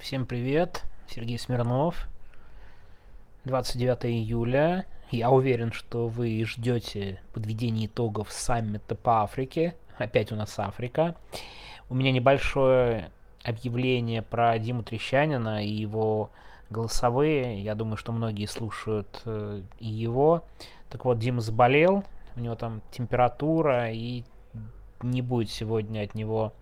[0.00, 2.08] Всем привет, Сергей Смирнов.
[3.44, 4.86] 29 июля.
[5.10, 9.76] Я уверен, что вы ждете подведения итогов саммита по Африке.
[9.98, 11.16] Опять у нас Африка.
[11.90, 13.10] У меня небольшое
[13.44, 16.30] объявление про Диму Трещанина и его
[16.70, 17.62] голосовые.
[17.62, 20.44] Я думаю, что многие слушают э, и его.
[20.88, 22.04] Так вот, Дима заболел,
[22.36, 24.24] у него там температура, и
[25.02, 26.54] не будет сегодня от него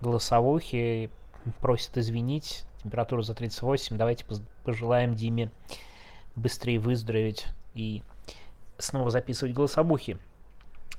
[0.00, 1.10] голосовухи.
[1.60, 3.96] Просит извинить, температура за 38.
[3.96, 4.24] Давайте
[4.64, 5.50] пожелаем Диме
[6.36, 8.02] быстрее выздороветь и
[8.78, 10.18] снова записывать голосовухи.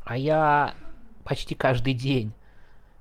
[0.04, 0.76] А я
[1.24, 2.34] почти каждый день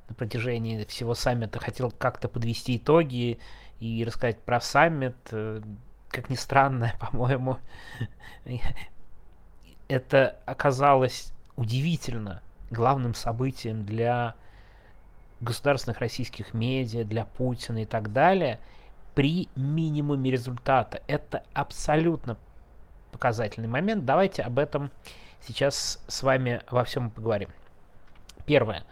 [0.09, 3.39] на протяжении всего саммита хотел как-то подвести итоги
[3.81, 5.17] и рассказать про саммит.
[5.31, 5.61] Э,
[6.09, 7.59] как ни странно, по-моему,
[9.89, 14.35] это оказалось удивительно главным событием для
[15.41, 18.59] государственных российских медиа, для Путина и так далее,
[19.15, 21.03] при минимуме результата.
[21.07, 22.37] Это абсолютно
[23.11, 24.05] показательный момент.
[24.05, 24.91] Давайте об этом
[25.41, 27.51] сейчас с вами во всем поговорим.
[28.47, 28.85] Первое.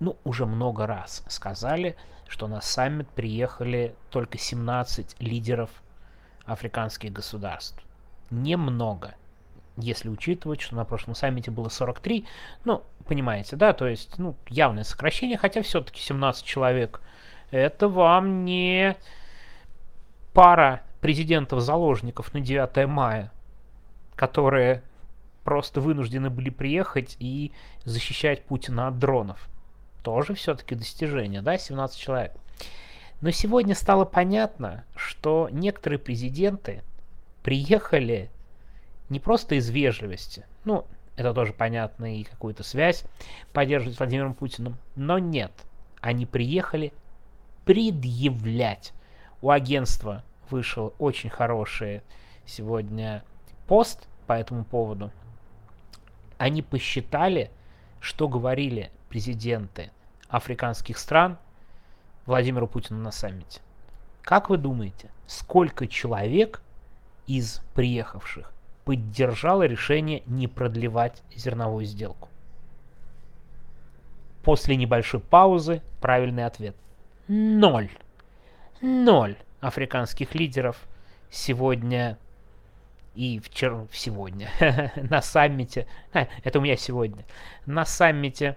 [0.00, 1.96] Ну, уже много раз сказали,
[2.28, 5.70] что на саммит приехали только 17 лидеров
[6.46, 7.82] африканских государств.
[8.30, 9.14] Немного
[9.76, 12.24] если учитывать, что на прошлом саммите было 43,
[12.64, 17.00] ну, понимаете, да, то есть, ну, явное сокращение, хотя все-таки 17 человек.
[17.50, 18.96] Это вам не
[20.32, 23.32] пара президентов-заложников на 9 мая,
[24.16, 24.82] которые
[25.44, 27.52] просто вынуждены были приехать и
[27.84, 29.48] защищать Путина от дронов.
[30.02, 32.32] Тоже все-таки достижение, да, 17 человек.
[33.20, 36.82] Но сегодня стало понятно, что некоторые президенты
[37.42, 38.30] приехали
[39.08, 43.04] не просто из вежливости, ну, это тоже понятно, и какую-то связь
[43.52, 45.52] поддерживать с Владимиром Путиным, но нет,
[46.00, 46.92] они приехали
[47.64, 48.92] предъявлять.
[49.40, 52.02] У агентства вышел очень хороший
[52.46, 53.22] сегодня
[53.66, 55.10] пост по этому поводу.
[56.36, 57.50] Они посчитали,
[58.00, 59.90] что говорили президенты
[60.28, 61.38] африканских стран
[62.26, 63.60] Владимиру Путину на саммите.
[64.22, 66.60] Как вы думаете, сколько человек
[67.26, 68.53] из приехавших
[68.84, 72.28] поддержала решение не продлевать зерновую сделку.
[74.42, 76.76] После небольшой паузы правильный ответ.
[77.28, 77.90] Ноль.
[78.82, 80.86] Ноль африканских лидеров
[81.30, 82.18] сегодня
[83.14, 84.50] и вчера, сегодня,
[84.96, 87.24] на саммите, а, это у меня сегодня,
[87.64, 88.56] на саммите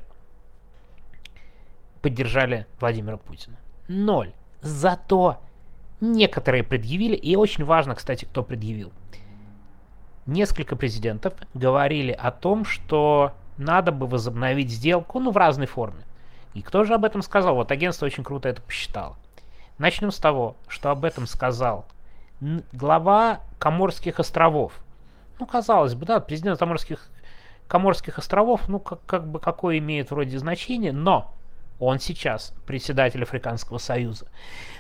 [2.02, 3.58] поддержали Владимира Путина.
[3.88, 4.34] Ноль.
[4.62, 5.40] Зато
[6.02, 8.92] некоторые предъявили, и очень важно, кстати, кто предъявил
[10.28, 16.04] несколько президентов говорили о том, что надо бы возобновить сделку, ну, в разной форме.
[16.54, 17.56] И кто же об этом сказал?
[17.56, 19.16] Вот агентство очень круто это посчитало.
[19.78, 21.86] Начнем с того, что об этом сказал
[22.72, 24.74] глава Коморских островов.
[25.40, 27.10] Ну, казалось бы, да, президент Коморских,
[27.68, 31.34] Коморских островов, ну, как, как бы какое имеет вроде значение, но
[31.80, 34.28] он сейчас председатель Африканского союза.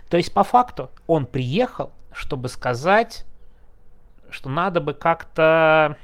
[0.09, 3.25] То есть, по факту, он приехал, чтобы сказать
[4.29, 5.97] что надо бы как-то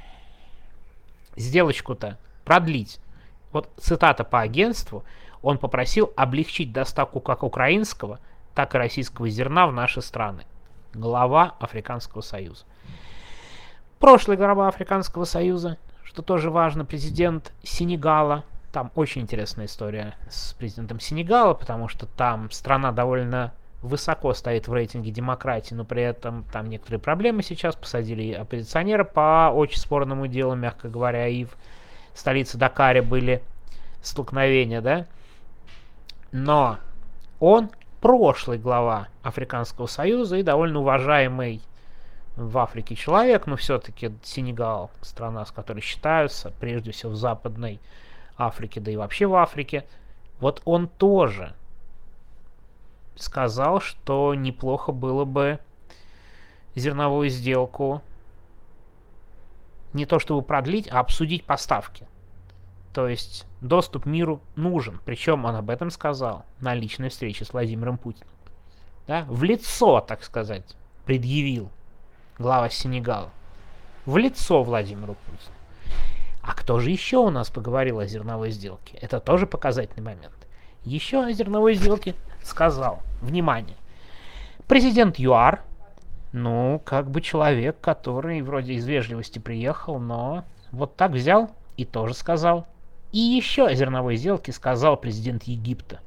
[1.36, 3.00] сделочку-то продлить.
[3.52, 5.04] Вот цитата по агентству.
[5.42, 8.18] Он попросил облегчить доставку как украинского,
[8.54, 10.44] так и российского зерна в наши страны.
[10.94, 12.64] Глава Африканского союза.
[13.98, 18.44] Прошлый глава Африканского союза, что тоже важно, президент Сенегала.
[18.72, 23.52] Там очень интересная история с президентом Сенегала, потому что там страна довольно
[23.84, 27.76] высоко стоит в рейтинге демократии, но при этом там некоторые проблемы сейчас.
[27.76, 31.56] Посадили оппозиционера по очень спорному делу, мягко говоря, и в
[32.14, 33.42] столице Дакаре были
[34.02, 35.06] столкновения, да.
[36.32, 36.78] Но
[37.40, 41.60] он прошлый глава Африканского Союза и довольно уважаемый
[42.36, 47.80] в Африке человек, но все-таки Сенегал, страна, с которой считаются, прежде всего в Западной
[48.36, 49.84] Африке, да и вообще в Африке,
[50.40, 51.54] вот он тоже
[53.16, 55.58] сказал, что неплохо было бы
[56.74, 58.02] зерновую сделку
[59.92, 62.06] не то чтобы продлить, а обсудить поставки.
[62.92, 65.00] То есть доступ миру нужен.
[65.04, 68.28] Причем он об этом сказал на личной встрече с Владимиром Путиным.
[69.06, 69.24] Да?
[69.28, 71.70] В лицо, так сказать, предъявил
[72.38, 73.30] глава Сенегала.
[74.06, 75.54] В лицо Владимиру Путину.
[76.42, 78.98] А кто же еще у нас поговорил о зерновой сделке?
[78.98, 80.43] Это тоже показательный момент.
[80.84, 83.76] Еще о зерновой сделке сказал, внимание,
[84.68, 85.62] президент ЮАР,
[86.32, 92.14] ну, как бы человек, который вроде из вежливости приехал, но вот так взял и тоже
[92.14, 92.66] сказал.
[93.12, 96.00] И еще о зерновой сделке сказал президент Египта.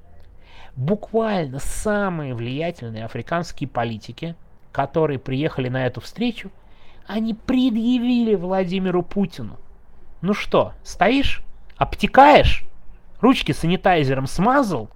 [0.78, 4.36] буквально самые влиятельные африканские политики,
[4.72, 6.52] которые приехали на эту встречу,
[7.08, 9.58] они предъявили Владимиру Путину.
[10.22, 11.42] Ну что, стоишь,
[11.78, 12.64] обтекаешь,
[13.20, 14.90] ручки санитайзером смазал?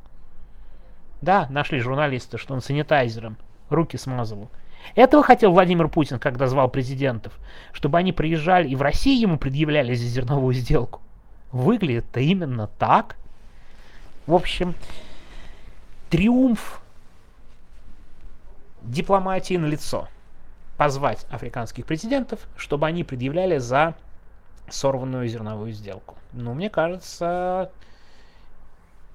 [1.21, 3.37] Да, нашли журналисты, что он санитайзером
[3.69, 4.49] руки смазывал.
[4.95, 7.33] Этого хотел Владимир Путин, когда звал президентов,
[7.71, 11.01] чтобы они приезжали и в России ему предъявляли за зерновую сделку.
[11.51, 13.17] Выглядит-то именно так.
[14.25, 14.75] В общем,
[16.09, 16.81] триумф
[18.81, 20.07] дипломатии на лицо.
[20.77, 23.95] Позвать африканских президентов, чтобы они предъявляли за
[24.67, 26.15] сорванную зерновую сделку.
[26.33, 27.71] Ну, мне кажется,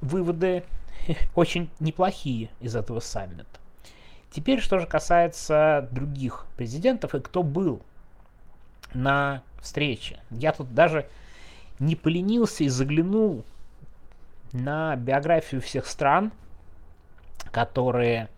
[0.00, 0.64] выводы
[1.34, 3.46] очень неплохие из этого саммита.
[4.31, 7.81] Теперь, что же касается других президентов и кто был
[8.93, 10.20] на встрече.
[10.31, 11.08] Я тут даже
[11.78, 13.44] не поленился и заглянул
[14.52, 16.32] на биографию всех стран,
[17.50, 18.28] которые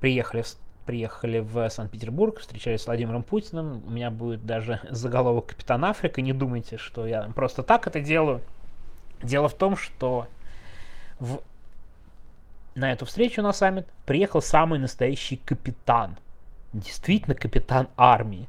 [0.00, 0.44] приехали,
[0.86, 3.82] приехали в Санкт-Петербург, встречались с Владимиром Путиным.
[3.86, 6.20] У меня будет даже заголовок «Капитан Африка».
[6.22, 8.42] Не думайте, что я просто так это делаю.
[9.22, 10.28] Дело в том, что
[11.20, 11.40] в
[12.78, 16.16] на эту встречу на саммит приехал самый настоящий капитан.
[16.72, 18.48] Действительно капитан армии.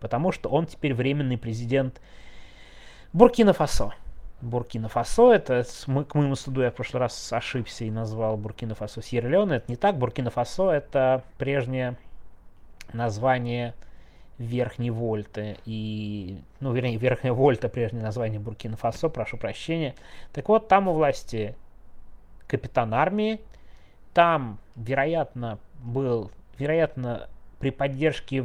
[0.00, 2.00] Потому что он теперь временный президент
[3.14, 3.92] Буркина-Фасо.
[4.42, 9.56] Буркина-Фасо, это к моему суду я в прошлый раз ошибся и назвал Буркина-Фасо Сьерра-Леоне.
[9.56, 9.96] Это не так.
[9.96, 11.96] Буркина-Фасо это прежнее
[12.92, 13.74] название
[14.38, 15.56] Верхней Вольты.
[15.64, 19.94] И, ну, вернее, Верхняя Вольта прежнее название Буркина-Фасо, прошу прощения.
[20.32, 21.54] Так вот, там у власти
[22.50, 23.40] капитан армии,
[24.12, 27.28] там, вероятно, был, вероятно,
[27.60, 28.44] при поддержке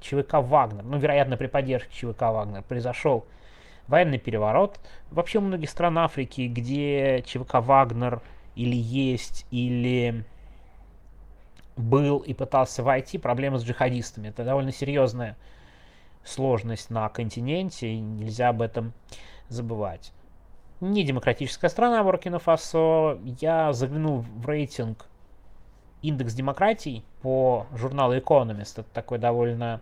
[0.00, 3.24] ЧВК Вагнер, ну, вероятно, при поддержке ЧВК Вагнер произошел
[3.86, 4.80] военный переворот.
[5.10, 8.20] Вообще, многих стран Африки, где ЧВК Вагнер
[8.56, 10.24] или есть, или
[11.76, 14.28] был и пытался войти, проблемы с джихадистами.
[14.28, 15.36] Это довольно серьезная
[16.24, 18.92] сложность на континенте, и нельзя об этом
[19.48, 20.12] забывать
[20.80, 23.18] не демократическая страна Буркина-Фасо.
[23.40, 25.06] Я заглянул в рейтинг
[26.02, 28.80] индекс демократий по журналу Economist.
[28.80, 29.80] Это такой довольно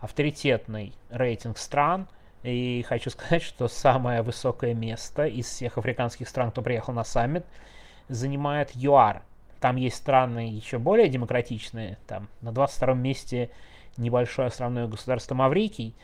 [0.00, 2.08] авторитетный рейтинг стран.
[2.42, 7.44] И хочу сказать, что самое высокое место из всех африканских стран, кто приехал на саммит,
[8.08, 9.22] занимает ЮАР.
[9.60, 11.98] Там есть страны еще более демократичные.
[12.06, 13.50] Там на 22 месте
[13.96, 15.94] небольшое островное государство Маврикий.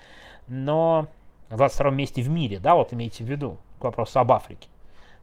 [0.48, 1.08] Но
[1.50, 4.68] на 22 месте в мире, да, вот имейте в виду к вопросу об Африке.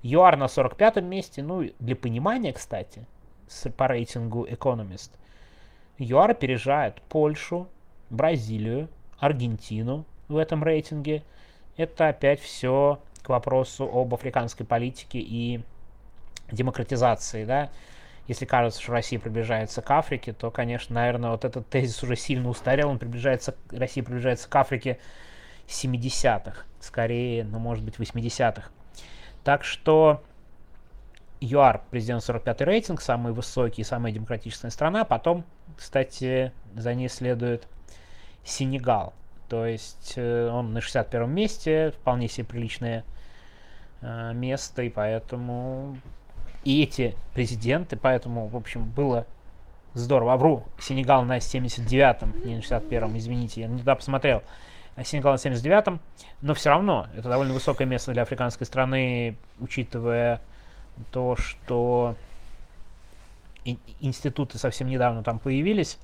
[0.04, 3.06] ЮАР на 45 месте, ну, для понимания, кстати,
[3.78, 5.12] по рейтингу Economist,
[5.98, 7.68] ЮАР опережает Польшу,
[8.10, 11.24] Бразилию, Аргентину в этом рейтинге.
[11.78, 15.62] Это опять все к вопросу об африканской политике и
[16.52, 17.70] демократизации, да.
[18.28, 22.50] Если кажется, что Россия приближается к Африке, то, конечно, наверное, вот этот тезис уже сильно
[22.50, 25.00] устарел, он приближается, Россия приближается к Африке
[25.70, 28.70] 70-х, скорее, ну, может быть, 80-х.
[29.44, 30.22] Так что
[31.40, 35.06] ЮАР, президент 45 рейтинг, самый высокий, самая демократичная страна.
[35.06, 35.46] Потом,
[35.78, 37.68] кстати, за ней следует
[38.44, 39.14] Сенегал.
[39.48, 43.04] То есть э, он на 61 месте, вполне себе приличное
[44.02, 45.98] э, место, и поэтому
[46.64, 49.26] и эти президенты, поэтому, в общем, было
[49.94, 50.34] здорово.
[50.34, 54.44] Авру, Сенегал на 79-м, не на 61-м, извините, я не туда посмотрел.
[55.04, 56.00] Сенегал на 79-м,
[56.42, 60.42] но все равно это довольно высокое место для африканской страны, учитывая
[61.12, 62.16] то, что
[64.02, 65.98] институты совсем недавно там появились.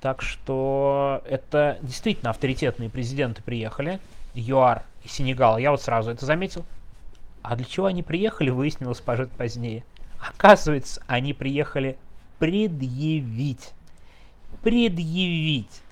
[0.00, 4.00] Так что это действительно авторитетные президенты приехали.
[4.34, 5.58] ЮАР и Сенегал.
[5.58, 6.64] Я вот сразу это заметил.
[7.42, 9.84] А для чего они приехали, выяснилось позднее.
[10.20, 11.98] Оказывается, они приехали
[12.38, 13.72] предъявить.
[14.62, 15.82] Предъявить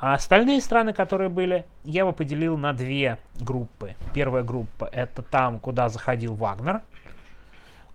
[0.00, 3.96] а остальные страны, которые были, я бы поделил на две группы.
[4.14, 6.80] Первая группа это там, куда заходил Вагнер.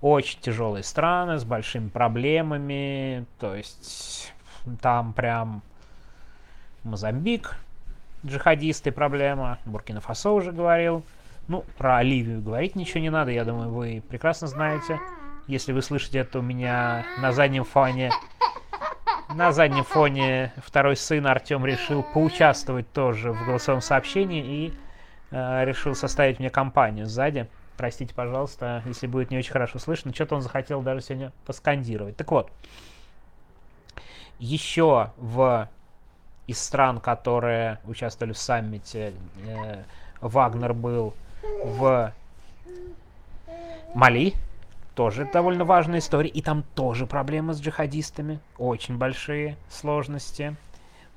[0.02, 3.26] Очень тяжелые страны с большими проблемами.
[3.40, 4.32] То есть
[4.82, 5.64] там прям
[6.84, 7.58] Мозамбик,
[8.24, 9.58] джихадисты проблема.
[9.66, 11.04] Буркина-Фасо уже говорил.
[11.48, 15.00] Ну, про Ливию говорить ничего не надо, я думаю, вы прекрасно знаете.
[15.48, 18.12] Если вы слышите это у меня на заднем фоне
[19.34, 24.74] на заднем фоне второй сын Артем решил поучаствовать тоже в голосовом сообщении и
[25.32, 27.48] э, решил составить мне компанию сзади.
[27.78, 30.14] Простите, пожалуйста, если будет не очень хорошо слышно.
[30.14, 32.16] Что-то он захотел даже сегодня поскандировать.
[32.16, 32.52] Так вот,
[34.40, 35.70] еще в
[36.48, 39.14] из стран, которые участвовали в саммите,
[39.48, 39.84] э,
[40.22, 41.14] Вагнер был
[41.64, 42.14] в
[43.94, 44.34] Мали,
[44.96, 46.30] Тоже довольно важная история.
[46.30, 48.40] И там тоже проблемы с джихадистами.
[48.58, 50.56] Очень большие сложности.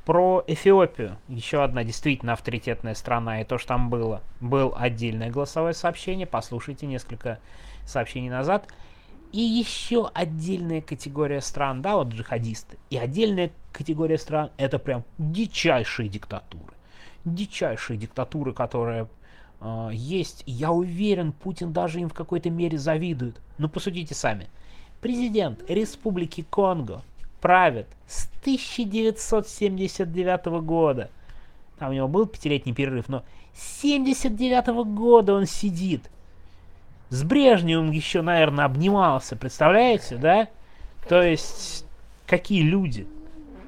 [0.05, 1.17] Про Эфиопию.
[1.29, 3.41] Еще одна действительно авторитетная страна.
[3.41, 4.21] И то, что там было.
[4.41, 6.27] Был отдельное голосовое сообщение.
[6.27, 7.39] Послушайте несколько
[7.87, 8.67] сообщений назад.
[9.31, 12.79] И еще отдельная категория стран, да, вот джихадисты.
[12.89, 16.73] И отдельная категория стран это прям дичайшие диктатуры.
[17.27, 19.07] Дичайшие диктатуры, которые
[19.61, 20.43] э, есть.
[20.47, 23.41] Я уверен, Путин даже им в какой-то мере завидует.
[23.59, 24.49] Ну посудите сами.
[25.01, 27.03] Президент Республики Конго
[27.41, 31.11] правит с 1979 года.
[31.79, 33.23] Там у него был пятилетний перерыв, но
[33.55, 36.11] с 79 года он сидит.
[37.11, 40.49] С Брежневым еще, наверное, обнимался, представляете, да?
[41.09, 41.87] То есть,
[42.27, 43.07] какие люди?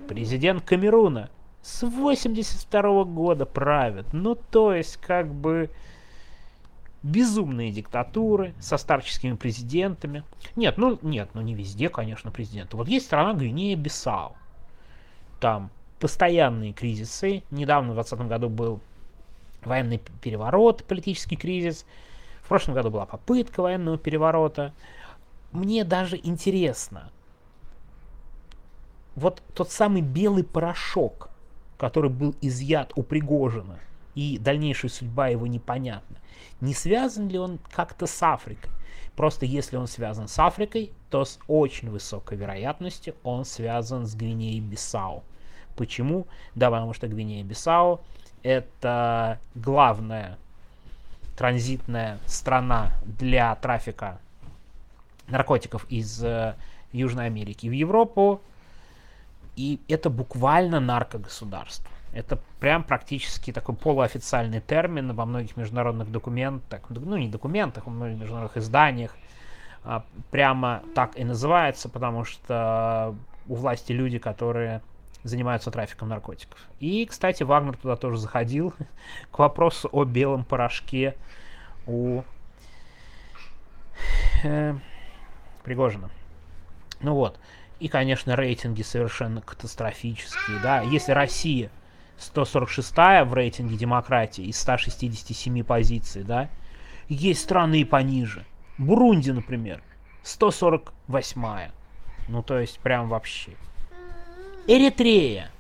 [0.09, 1.31] Президент Камеруна
[1.63, 4.13] с 82 года правит.
[4.13, 5.71] Ну, то есть, как бы
[7.03, 10.23] безумные диктатуры со старческими президентами.
[10.55, 12.77] Нет, ну нет, ну не везде, конечно, президенты.
[12.77, 14.37] Вот есть страна Гвинея-Бисау.
[15.41, 17.43] Там постоянные кризисы.
[17.51, 18.81] Недавно, в 2020 году, был
[19.65, 21.87] военный переворот, политический кризис
[22.51, 24.75] прошлом году была попытка военного переворота.
[25.53, 27.13] Мне даже интересно,
[29.15, 31.30] вот тот самый белый порошок,
[31.81, 33.81] который был изъят у Пригожина,
[34.15, 36.19] и дальнейшая судьба его непонятна,
[36.61, 38.71] не связан ли он как-то с Африкой?
[39.17, 45.23] Просто если он связан с Африкой, то с очень высокой вероятностью он связан с Гвинеей-Бисау.
[45.75, 46.27] Почему?
[46.55, 48.01] Да, потому что Гвинея-Бисау
[48.43, 50.39] это главная
[51.37, 54.21] транзитная страна для трафика
[55.29, 56.57] наркотиков из э,
[56.93, 58.43] Южной Америки в Европу.
[59.61, 61.91] И это буквально наркогосударство.
[62.15, 68.19] Это прям практически такой полуофициальный термин во многих международных документах, ну не документах, во многих
[68.19, 69.15] международных изданиях.
[69.85, 73.15] А, прямо так и называется, потому что
[73.49, 74.81] у власти люди, которые
[75.25, 76.59] занимаются трафиком наркотиков.
[76.79, 78.73] И, кстати, Вагнер туда тоже заходил
[79.31, 81.17] к вопросу о белом порошке
[81.87, 82.23] у
[84.43, 84.75] э,
[85.65, 86.09] Пригожина.
[87.03, 87.39] Ну вот.
[87.81, 90.61] И, конечно, рейтинги совершенно катастрофические.
[90.63, 90.83] Да?
[90.83, 91.71] Если Россия
[92.19, 96.51] 146 в рейтинге демократии из 167 позиций, да,
[97.09, 98.45] есть страны и пониже.
[98.79, 99.83] Бурунди, например,
[100.23, 101.71] 148 -я.
[102.29, 103.53] Ну, то есть, прям вообще.
[104.67, 105.51] Эритрея.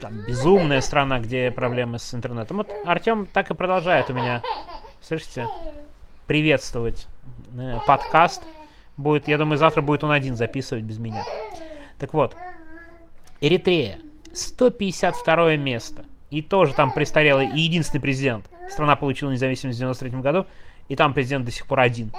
[0.00, 2.58] Там безумная страна, где проблемы с интернетом.
[2.58, 4.42] Вот Артем так и продолжает у меня,
[5.00, 5.48] слышите,
[6.26, 7.06] приветствовать
[7.56, 8.42] э, подкаст.
[8.96, 11.24] Будет, я думаю, завтра будет он один записывать без меня.
[11.98, 12.36] Так вот,
[13.40, 13.98] Эритрея.
[14.32, 16.04] 152 место.
[16.30, 18.44] И тоже там престарелый и единственный президент.
[18.70, 20.46] Страна получила независимость в 93 году.
[20.88, 22.12] И там президент до сих пор один.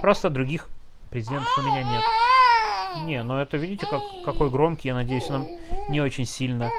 [0.00, 0.68] Просто других
[1.10, 2.02] президентов у меня нет.
[3.04, 5.48] Не, ну это видите, как, какой громкий, я надеюсь, нам
[5.88, 6.70] не очень сильно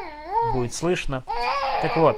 [0.53, 1.23] будет слышно.
[1.81, 2.17] Так вот,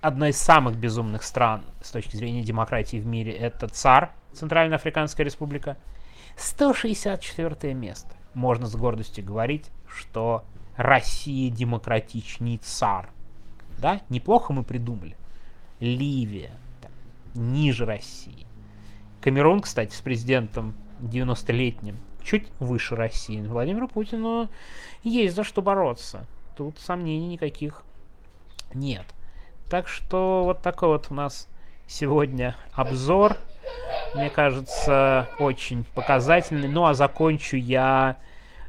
[0.00, 5.76] одна из самых безумных стран с точки зрения демократии в мире это ЦАР, Центральноафриканская республика.
[6.36, 8.14] 164 место.
[8.34, 10.44] Можно с гордостью говорить, что
[10.76, 13.10] Россия демократичнее ЦАР.
[13.78, 15.16] Да, неплохо мы придумали.
[15.80, 16.92] Ливия, так,
[17.34, 18.46] ниже России.
[19.20, 23.40] Камерун, кстати, с президентом 90-летним чуть выше России.
[23.40, 24.48] Владимиру Путину
[25.02, 26.26] есть за что бороться.
[26.56, 27.82] Тут сомнений никаких
[28.74, 29.06] нет.
[29.70, 31.46] Так что вот такой вот у нас
[31.86, 33.36] сегодня обзор.
[34.14, 36.68] Мне кажется, очень показательный.
[36.68, 38.16] Ну а закончу я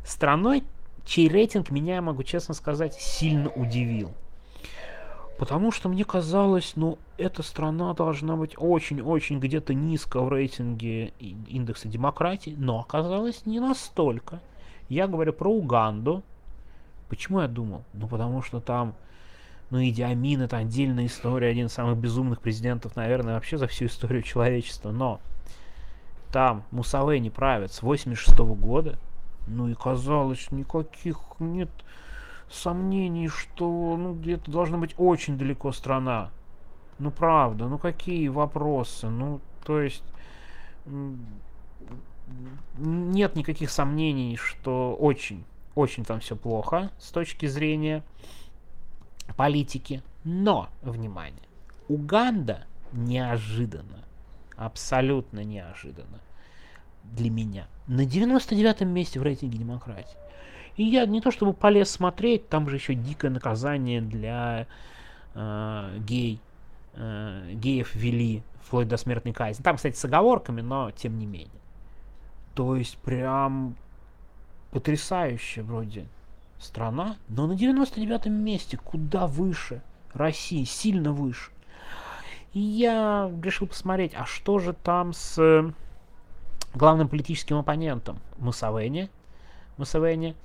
[0.04, 0.64] страной,
[1.06, 4.12] чей рейтинг меня, могу честно сказать, сильно удивил.
[5.38, 11.88] Потому что мне казалось, ну, эта страна должна быть очень-очень где-то низко в рейтинге индекса
[11.88, 14.42] демократии, но оказалось не настолько.
[14.90, 16.24] Я говорю про Уганду.
[17.08, 17.84] Почему я думал?
[17.94, 18.96] Ну, потому что там,
[19.70, 23.86] ну, Иди Амин это отдельная история, один из самых безумных президентов, наверное, вообще за всю
[23.86, 24.92] историю человечества.
[24.92, 25.20] Но
[26.32, 28.98] там Мусавей не правит с 86 -го года.
[29.48, 31.70] Ну и казалось, никаких нет
[32.50, 36.32] сомнений, что ну, где-то должна быть очень далеко страна.
[36.98, 39.08] Ну правда, ну какие вопросы?
[39.08, 40.04] Ну, то есть
[42.78, 45.44] нет никаких сомнений, что очень,
[45.76, 48.04] очень там все плохо с точки зрения
[49.36, 50.04] политики.
[50.24, 51.44] Но, внимание,
[51.88, 54.06] Уганда неожиданно,
[54.56, 56.20] абсолютно неожиданно
[57.04, 60.18] для меня на 99-м месте в рейтинге демократии.
[60.78, 64.68] И я не то чтобы полез смотреть, там же еще дикое наказание для
[65.34, 66.40] э, гей.
[66.94, 69.64] Э, геев ввели вплоть до смертной казни.
[69.64, 71.50] Там, кстати, с оговорками, но тем не менее.
[72.54, 73.76] То есть прям
[74.72, 76.06] потрясающе вроде
[76.60, 79.82] страна, но на 99-м месте, куда выше
[80.14, 81.52] России, сильно выше.
[82.54, 85.74] И я решил посмотреть, а что же там с
[86.74, 89.10] главным политическим оппонентом Мусавени.
[89.78, 90.36] Мусавени.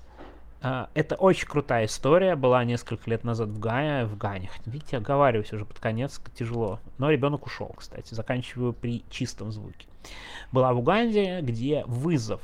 [0.61, 4.51] А, это очень крутая история, была несколько лет назад в Гане, в Гане.
[4.65, 6.81] Видите, оговариваюсь уже под конец, тяжело.
[6.99, 9.87] Но ребенок ушел, кстати, заканчиваю при чистом звуке.
[10.53, 12.41] Была в Уганде, где вызов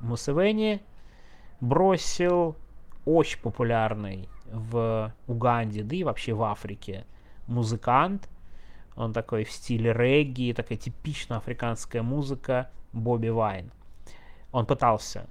[0.00, 0.82] Мусавени
[1.60, 2.56] бросил
[3.04, 7.04] очень популярный в Уганде, да и вообще в Африке
[7.46, 8.28] музыкант.
[8.94, 13.72] Он такой в стиле регги, такая типично африканская музыка Бобби Вайн.
[14.52, 15.26] Он пытался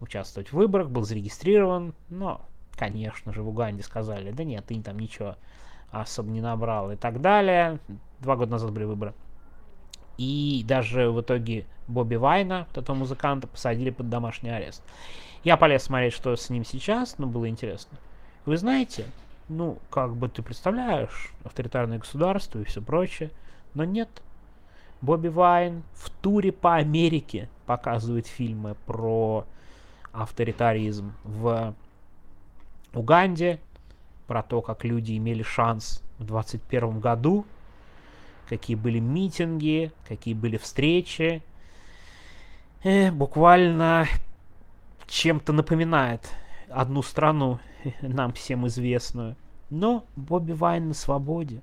[0.00, 4.98] участвовать в выборах, был зарегистрирован, но, конечно же, в Уганде сказали, да нет, ты там
[4.98, 5.36] ничего
[5.90, 7.78] особо не набрал и так далее.
[8.20, 9.14] Два года назад были выборы.
[10.20, 14.82] И даже в итоге Бобби Вайна, вот этого музыканта, посадили под домашний арест.
[15.44, 17.96] Я полез смотреть, что с ним сейчас, но было интересно.
[18.44, 19.06] Вы знаете,
[19.48, 23.30] ну, как бы ты представляешь, авторитарное государство и все прочее,
[23.72, 24.10] но нет.
[25.00, 29.46] Бобби Вайн в туре по Америке показывает фильмы про
[30.12, 31.74] авторитаризм в
[32.92, 33.58] Уганде,
[34.26, 37.46] про то, как люди имели шанс в 21 году
[38.50, 41.40] какие были митинги, какие были встречи.
[42.82, 44.08] Э, буквально
[45.06, 46.28] чем-то напоминает
[46.68, 47.60] одну страну,
[48.02, 49.36] нам всем известную.
[49.70, 51.62] Но Бобби Вайн на свободе.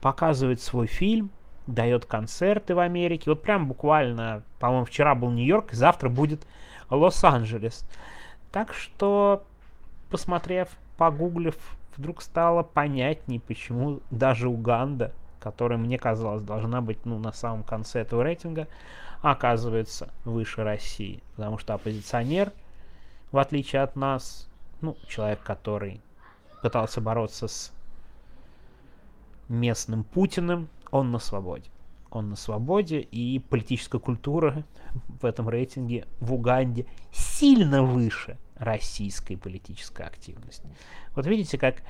[0.00, 1.30] Показывает свой фильм,
[1.68, 3.30] дает концерты в Америке.
[3.30, 6.44] Вот прям буквально, по-моему, вчера был Нью-Йорк, завтра будет
[6.90, 7.86] Лос-Анджелес.
[8.50, 9.44] Так что,
[10.10, 11.56] посмотрев, погуглив,
[11.96, 18.00] вдруг стало понятней, почему даже Уганда которая, мне казалось, должна быть ну, на самом конце
[18.00, 18.68] этого рейтинга,
[19.22, 21.22] оказывается выше России.
[21.36, 22.52] Потому что оппозиционер,
[23.32, 24.48] в отличие от нас,
[24.80, 26.00] ну, человек, который
[26.62, 27.72] пытался бороться с
[29.48, 31.70] местным Путиным, он на свободе.
[32.10, 34.64] Он на свободе, и политическая культура
[35.20, 40.68] в этом рейтинге в Уганде сильно выше российской политической активности.
[41.14, 41.82] Вот видите, как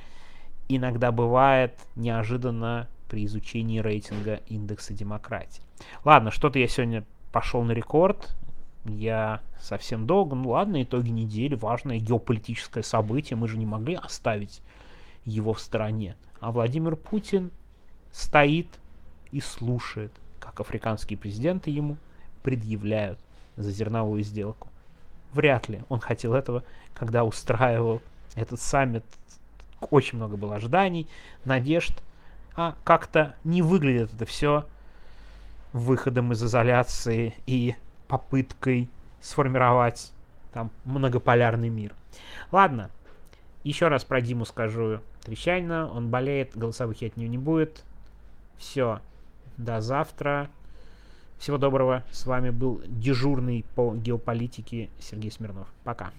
[0.68, 5.62] иногда бывает неожиданно при изучении рейтинга индекса демократии.
[6.04, 8.36] Ладно, что-то я сегодня пошел на рекорд.
[8.84, 10.36] Я совсем долго.
[10.36, 11.56] Ну ладно, итоги недели.
[11.56, 13.36] Важное геополитическое событие.
[13.36, 14.62] Мы же не могли оставить
[15.24, 16.16] его в стороне.
[16.38, 17.50] А Владимир Путин
[18.12, 18.68] стоит
[19.32, 21.96] и слушает, как африканские президенты ему
[22.42, 23.18] предъявляют
[23.56, 24.68] за зерновую сделку.
[25.32, 26.62] Вряд ли он хотел этого,
[26.94, 28.00] когда устраивал
[28.36, 29.04] этот саммит.
[29.90, 31.08] Очень много было ожиданий,
[31.44, 31.92] надежд
[32.56, 34.66] а как-то не выглядит это все
[35.72, 37.76] выходом из изоляции и
[38.08, 38.88] попыткой
[39.20, 40.12] сформировать
[40.52, 41.94] там многополярный мир.
[42.50, 42.90] Ладно,
[43.62, 45.90] еще раз про Диму скажу трещально.
[45.90, 47.84] Он болеет, голосовых от него не будет.
[48.58, 49.00] Все,
[49.56, 50.50] до завтра.
[51.38, 52.04] Всего доброго.
[52.10, 55.68] С вами был дежурный по геополитике Сергей Смирнов.
[55.84, 56.10] Пока.